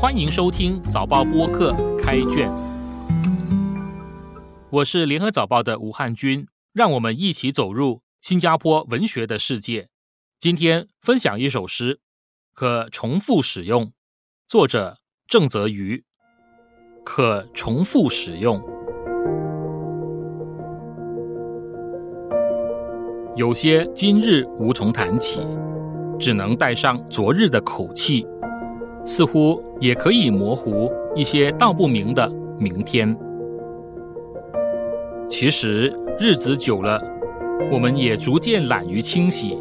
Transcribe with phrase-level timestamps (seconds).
[0.00, 2.48] 欢迎收听早报播客开卷，
[4.70, 9.88] 我是联合早报的吴汉军，让我们一起走入新加坡文学的世界。
[10.38, 11.98] 今天分享一首诗，
[12.54, 13.90] 可重复使用，
[14.46, 16.04] 作者郑泽瑜。
[17.04, 18.62] 可重复使用，
[23.34, 25.40] 有些今日无从谈起，
[26.20, 28.24] 只能带上昨日的口气。
[29.08, 33.16] 似乎也可以模糊一些道不明的明天。
[35.30, 35.90] 其实
[36.20, 37.02] 日子久了，
[37.72, 39.58] 我们也逐渐懒于清洗。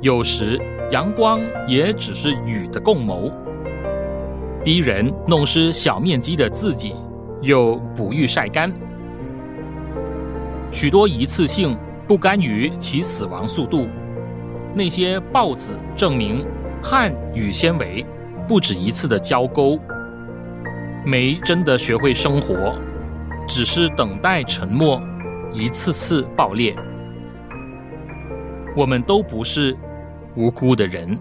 [0.00, 3.30] 有时阳光也只是雨的共谋，
[4.64, 6.92] 逼人弄湿小面积的自己，
[7.40, 8.72] 又不欲晒干。
[10.72, 11.78] 许多一次性。
[12.08, 13.88] 不甘于其死亡速度，
[14.74, 16.46] 那些报子证明
[16.82, 18.06] 汗与纤维
[18.46, 19.76] 不止一次的交勾，
[21.04, 22.78] 没真的学会生活，
[23.48, 25.02] 只是等待沉默，
[25.52, 26.74] 一次次爆裂。
[28.76, 29.76] 我们都不是
[30.36, 31.18] 无辜的人。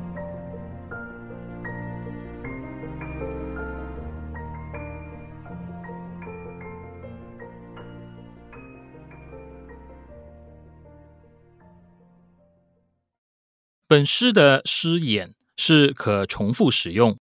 [13.95, 17.17] 本诗的诗眼是可重复使用。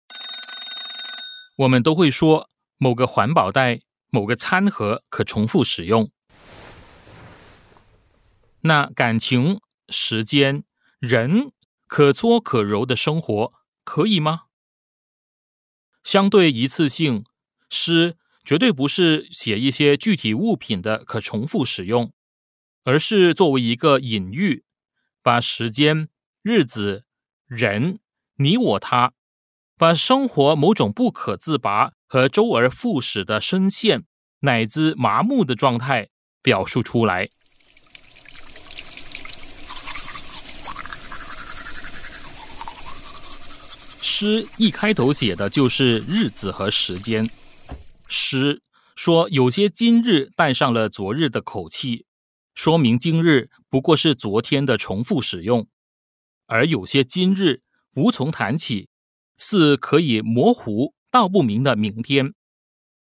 [1.59, 6.09] 我们都会说某个环保袋、某个餐盒可重复使用。
[8.61, 10.63] 那感情、时间、
[10.97, 11.52] 人
[11.85, 14.45] 可搓可揉的生活可以吗？
[16.03, 17.23] 相对一次性，
[17.69, 22.11] 诗绝对不是写一些具体物品的可重复使用，
[22.83, 24.63] 而是作为一个隐喻，
[25.21, 26.09] 把时间。
[26.44, 27.05] 日子、
[27.47, 27.99] 人、
[28.36, 29.13] 你我他，
[29.77, 34.04] 把生活某种不可自拔和周而复始的深陷
[34.42, 36.09] 乃至麻木的状态
[36.42, 37.30] 表述出来。
[44.02, 47.30] 诗一开头写的就是日子和时间。
[48.05, 48.61] 诗
[48.98, 52.05] 说有些今日带上了昨日的口气，
[52.54, 55.70] 说明今日不过是昨天的重复使用。
[56.53, 57.64] 而有些今日
[57.95, 58.87] 无从谈起，
[59.37, 62.36] 似可以模糊道不明的明天，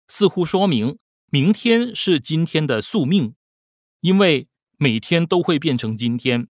[0.07, 0.99] 似乎说明
[1.31, 3.35] 明天是今天的宿命，
[4.03, 6.47] 因为每天都会变成今天，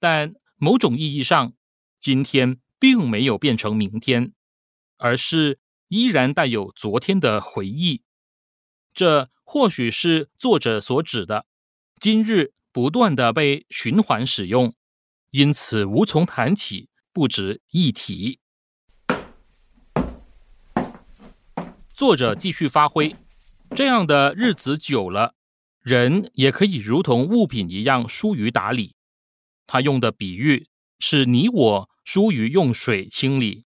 [0.00, 1.52] 但某种意义上，
[2.00, 4.32] 今天并没有变成明天，
[4.96, 5.58] 而是
[5.88, 8.00] 依然带有昨天的回忆。
[8.94, 11.44] 这或许是作者所指的
[12.00, 14.72] 今日不断的被循环使用。
[15.30, 18.38] 因此无从谈起，不值一提。
[21.92, 23.14] 作者继续发挥，
[23.74, 25.34] 这样的日子久了，
[25.82, 28.94] 人也可以如同物品一样疏于打理。
[29.66, 30.68] 他用的比喻
[30.98, 33.66] 是你我疏于用水清理，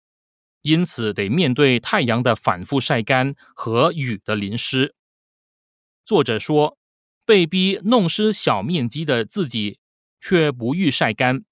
[0.61, 4.95] 因此得面对太阳的反复晒干和雨的淋湿。
[6.05, 6.77] 作者说，
[7.25, 9.79] 被逼弄湿小面积的自己，
[10.21, 11.43] 却不欲晒干。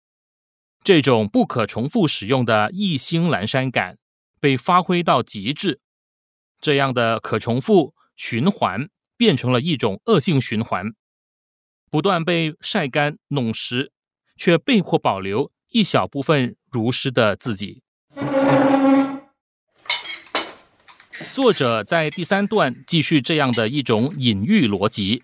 [0.84, 3.98] 这种不可重复使用的一心阑珊感
[4.40, 5.82] 被发挥到极致，
[6.62, 10.94] 这样的可重复循环变成了一种恶性循环，
[11.90, 13.92] 不断被晒干弄湿，
[14.38, 17.82] 却被迫保留一小部分如湿的自己。
[21.34, 25.24] 作者在第三段继续这样的一种隐喻逻辑：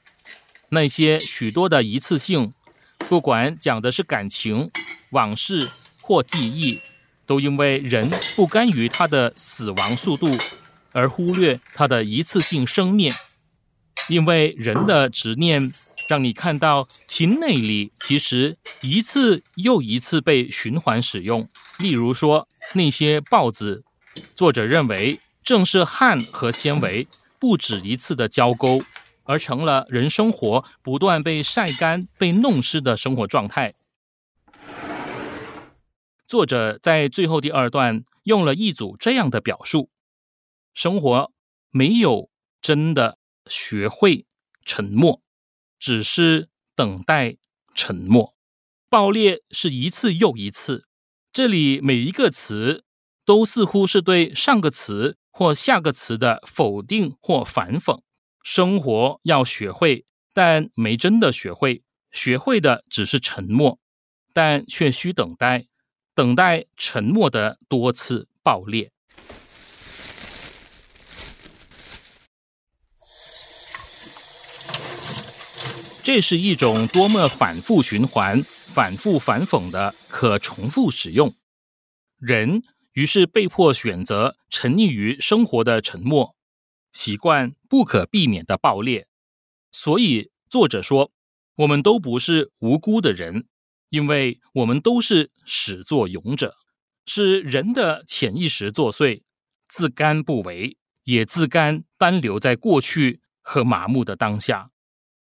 [0.70, 2.54] 那些许多的一次性，
[2.98, 4.70] 不管讲的是感情。
[5.14, 5.70] 往事
[6.02, 6.82] 或记忆，
[7.26, 10.38] 都因为人不甘于他的死亡速度，
[10.92, 13.14] 而忽略他的一次性生灭。
[14.10, 15.72] 因为人的执念，
[16.10, 21.48] 让你看到其内里其实一次又一次被循环使用。
[21.80, 23.84] 例如说那些报纸，
[24.36, 27.08] 作者认为正是汗和纤维
[27.40, 28.82] 不止一次的交钩，
[29.24, 33.74] 而成了人生活不断被晒干、被弄湿的生活状态。
[36.34, 39.92] 作者在最后第二段用了一组这样的表述：
[40.74, 41.32] 生活
[41.70, 44.26] 没有真的学会
[44.66, 45.22] 沉默，
[45.78, 47.38] 只是等待
[47.76, 48.34] 沉默。
[48.90, 50.88] 爆裂是一次又一次，
[51.32, 52.84] 这里每一个词
[53.24, 58.02] 都似乎是对上个词或下个词的否定或反讽。
[58.44, 63.78] 生活要学会，但没真的学会，学会的只是沉默，
[64.34, 65.68] 但却需等待。
[66.16, 68.92] 等待沉默的多次爆裂。
[76.04, 81.34] 这是一种多么反复循环、反复反讽的可重复使用。
[82.20, 82.62] 人
[82.92, 86.36] 于是被迫选择沉溺于生活的沉默，
[86.92, 89.08] 习惯不可避免的爆裂。
[89.72, 91.12] 所以作者说，
[91.56, 93.48] 我们都不是无辜的人。
[93.94, 96.56] 因为我们都是始作俑者，
[97.06, 99.22] 是人的潜意识作祟，
[99.68, 104.72] 自甘不为，也自甘单留在过去和麻木的当下。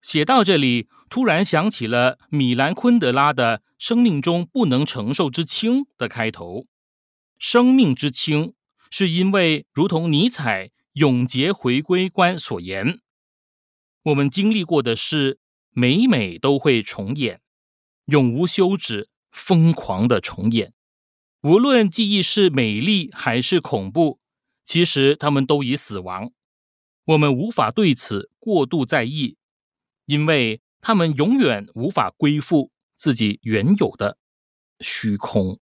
[0.03, 6.67] 写到这里，突然想起了米兰昆德拉的《生命中不能承受之轻》的开头。
[7.39, 8.55] 生命之轻，
[8.91, 12.99] 是因为如同尼采《永劫回归观》所言，
[14.03, 15.39] 我们经历过的事，
[15.71, 17.41] 每每都会重演。
[18.07, 20.73] 永无休止、疯狂的重演，
[21.43, 24.21] 无论记忆是美丽还是恐怖，
[24.65, 26.31] 其实他们都已死亡。
[27.07, 29.37] 我们无法对此过度在意，
[30.05, 34.19] 因为他们永远无法归复自己原有的
[34.79, 35.59] 虚空。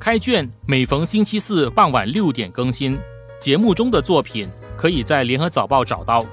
[0.00, 2.98] 开卷每逢星期四傍晚六点更新，
[3.40, 4.48] 节目中的作品。
[4.76, 6.24] 可以在联合早报找到。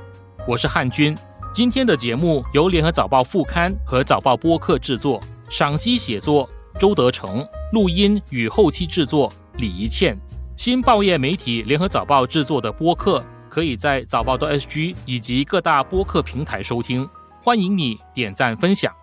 [0.45, 1.17] 我是汉军。
[1.53, 10.17] 今天的节目由联合早报副刊和早报播客制作，赏析写作周德成，录音与后期制作李怡倩。
[10.57, 17.07] 新报业媒体联合早报制作的播客，可以在早报的 SG 以及各大播客平台收听。
[17.41, 18.93] 欢迎你点赞分享。